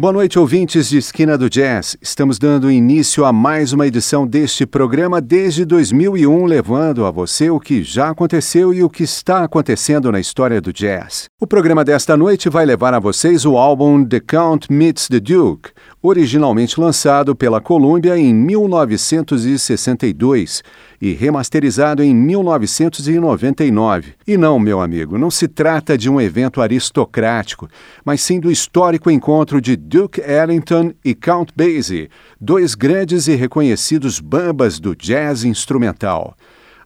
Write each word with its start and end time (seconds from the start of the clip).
Boa 0.00 0.12
noite, 0.12 0.38
ouvintes 0.38 0.88
de 0.88 0.96
Esquina 0.96 1.36
do 1.36 1.50
Jazz. 1.50 1.96
Estamos 2.00 2.38
dando 2.38 2.70
início 2.70 3.24
a 3.24 3.32
mais 3.32 3.72
uma 3.72 3.84
edição 3.84 4.28
deste 4.28 4.64
programa 4.64 5.20
desde 5.20 5.64
2001, 5.64 6.44
levando 6.44 7.04
a 7.04 7.10
você 7.10 7.50
o 7.50 7.58
que 7.58 7.82
já 7.82 8.10
aconteceu 8.10 8.72
e 8.72 8.84
o 8.84 8.88
que 8.88 9.02
está 9.02 9.42
acontecendo 9.42 10.12
na 10.12 10.20
história 10.20 10.60
do 10.60 10.72
jazz. 10.72 11.24
O 11.40 11.48
programa 11.48 11.84
desta 11.84 12.16
noite 12.16 12.48
vai 12.48 12.64
levar 12.64 12.94
a 12.94 13.00
vocês 13.00 13.44
o 13.44 13.56
álbum 13.56 14.04
The 14.04 14.20
Count 14.20 14.72
Meets 14.72 15.08
the 15.08 15.18
Duke, 15.18 15.70
originalmente 16.00 16.78
lançado 16.78 17.34
pela 17.34 17.60
Columbia 17.60 18.16
em 18.16 18.32
1962 18.32 20.62
e 21.00 21.12
remasterizado 21.12 22.02
em 22.02 22.14
1999. 22.14 24.14
E 24.26 24.36
não, 24.36 24.58
meu 24.58 24.80
amigo, 24.80 25.16
não 25.16 25.30
se 25.30 25.46
trata 25.46 25.96
de 25.96 26.10
um 26.10 26.20
evento 26.20 26.60
aristocrático, 26.60 27.68
mas 28.04 28.20
sim 28.20 28.40
do 28.40 28.50
histórico 28.50 29.10
encontro 29.10 29.60
de 29.60 29.76
Duke 29.76 30.20
Ellington 30.20 30.92
e 31.04 31.14
Count 31.14 31.52
Basie, 31.56 32.10
dois 32.40 32.74
grandes 32.74 33.28
e 33.28 33.34
reconhecidos 33.34 34.20
bambas 34.20 34.80
do 34.80 34.96
jazz 34.96 35.44
instrumental. 35.44 36.34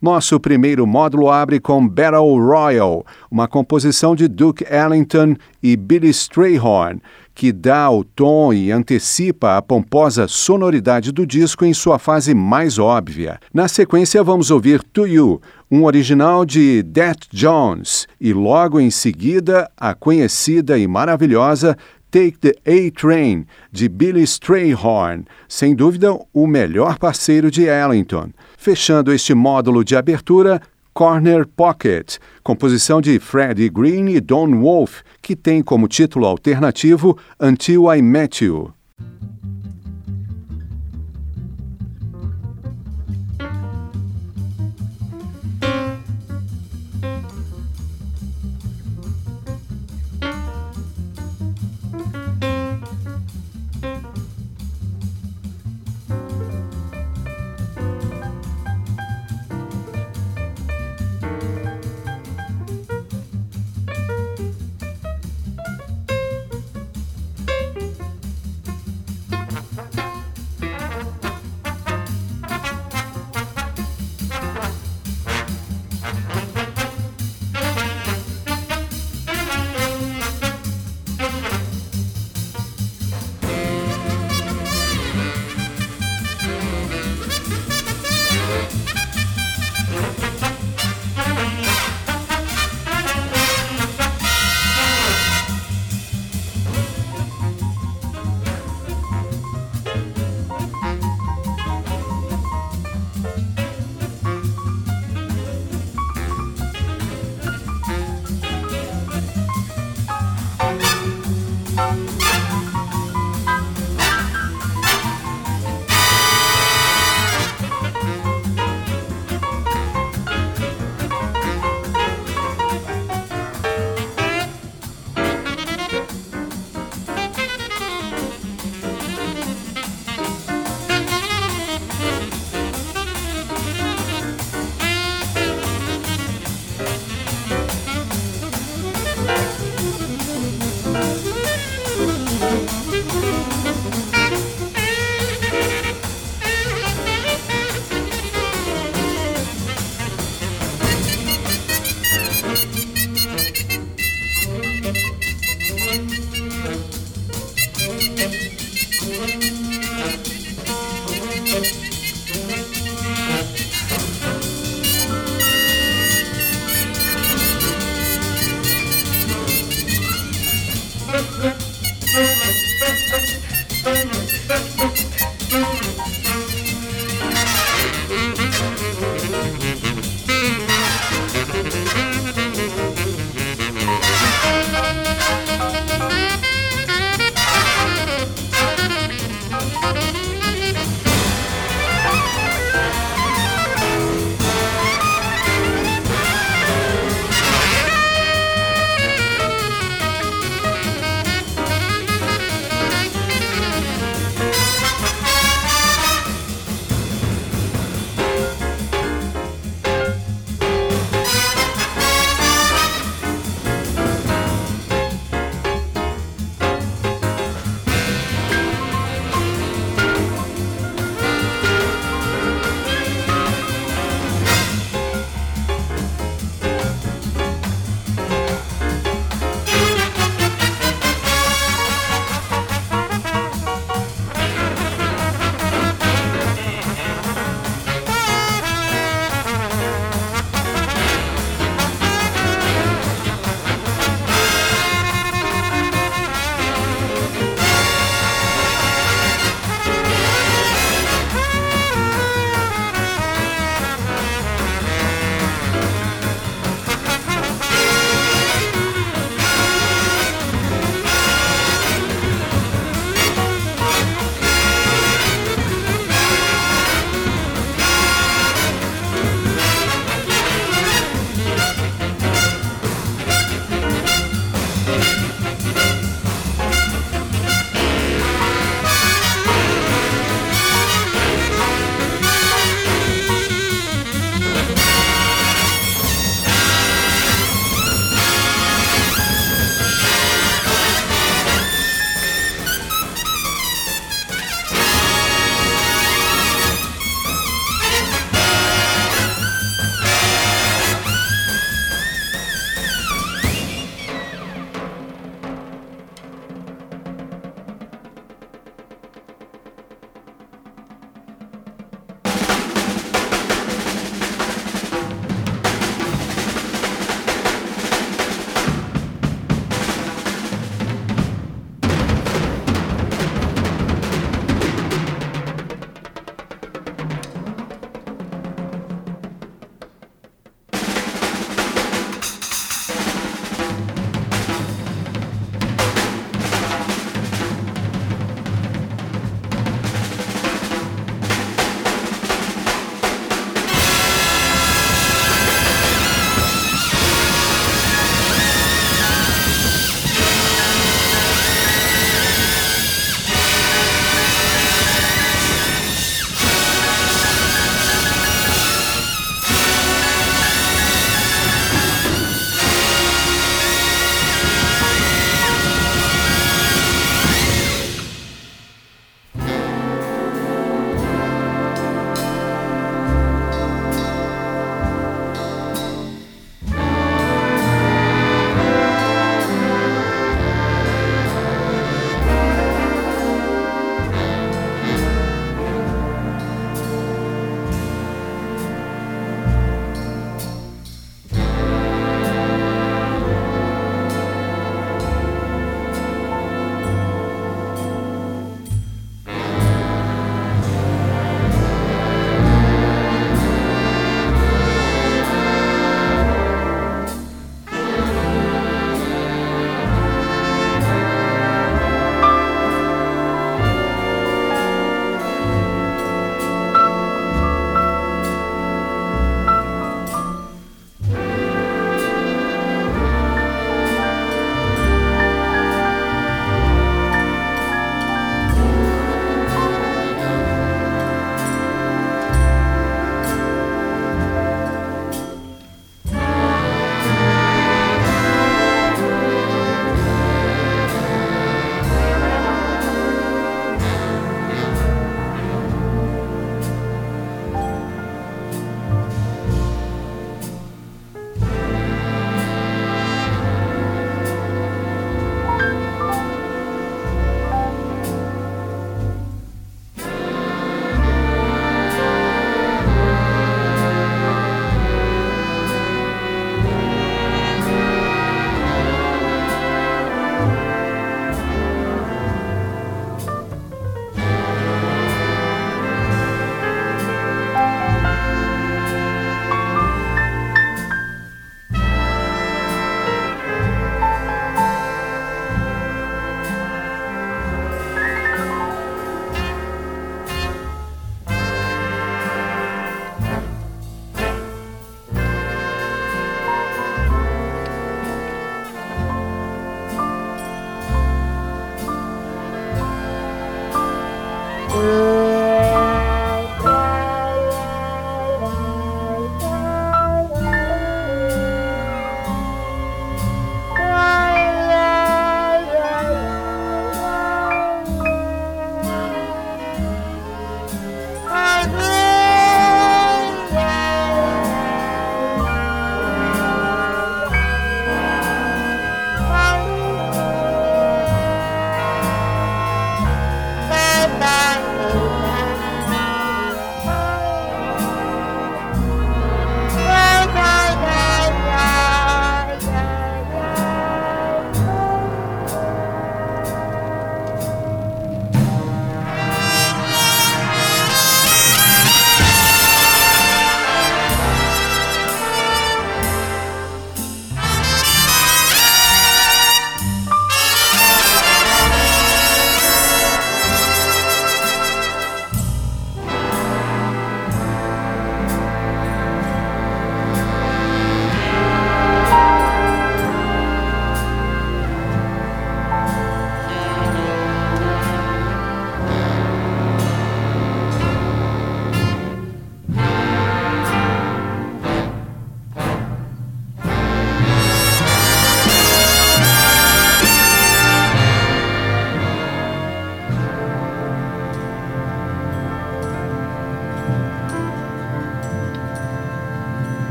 Nosso 0.00 0.40
primeiro 0.40 0.86
módulo 0.86 1.28
abre 1.28 1.60
com 1.60 1.86
Battle 1.86 2.38
Royal, 2.38 3.04
uma 3.30 3.46
composição 3.46 4.16
de 4.16 4.28
Duke 4.28 4.64
Ellington 4.64 5.36
e 5.62 5.76
Billy 5.76 6.08
Strayhorn, 6.08 7.02
que 7.34 7.52
dá 7.52 7.90
o 7.90 8.02
tom 8.02 8.50
e 8.50 8.72
antecipa 8.72 9.58
a 9.58 9.62
pomposa 9.62 10.26
sonoridade 10.26 11.12
do 11.12 11.26
disco 11.26 11.66
em 11.66 11.74
sua 11.74 11.98
fase 11.98 12.34
mais 12.34 12.78
óbvia. 12.78 13.38
Na 13.52 13.68
sequência, 13.68 14.24
vamos 14.24 14.50
ouvir 14.50 14.82
To 14.84 15.06
You, 15.06 15.38
um 15.70 15.84
original 15.84 16.46
de 16.46 16.82
Det 16.82 17.28
Jones, 17.30 18.08
e 18.18 18.32
logo 18.32 18.80
em 18.80 18.90
seguida, 18.90 19.70
a 19.76 19.94
conhecida 19.94 20.78
e 20.78 20.86
maravilhosa 20.86 21.76
Take 22.10 22.38
the 22.38 22.54
A-Train, 22.66 23.46
de 23.70 23.88
Billy 23.88 24.22
Strayhorn, 24.22 25.24
sem 25.46 25.74
dúvida 25.74 26.18
o 26.32 26.46
melhor 26.46 26.98
parceiro 26.98 27.50
de 27.50 27.64
Ellington. 27.66 28.30
Fechando 28.62 29.10
este 29.10 29.34
módulo 29.34 29.82
de 29.82 29.96
abertura, 29.96 30.60
Corner 30.92 31.46
Pocket, 31.46 32.18
composição 32.42 33.00
de 33.00 33.18
Freddie 33.18 33.70
Green 33.70 34.10
e 34.10 34.20
Don 34.20 34.60
Wolf, 34.60 35.00
que 35.22 35.34
tem 35.34 35.62
como 35.62 35.88
título 35.88 36.26
alternativo 36.26 37.16
Until 37.40 37.84
I 37.90 38.02
Met 38.02 38.44
You. 38.44 38.70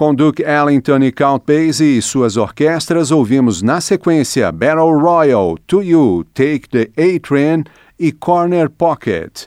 Com 0.00 0.14
Duke 0.14 0.42
Ellington 0.42 1.02
e 1.02 1.12
Count 1.12 1.44
Basie 1.44 1.98
e 1.98 2.00
suas 2.00 2.38
orquestras, 2.38 3.10
ouvimos 3.10 3.60
na 3.60 3.82
sequência 3.82 4.50
Battle 4.50 4.98
Royal, 4.98 5.58
To 5.66 5.82
You, 5.82 6.24
Take 6.32 6.70
the 6.70 6.90
A-Train 6.96 7.64
e 7.98 8.10
Corner 8.10 8.70
Pocket. 8.70 9.46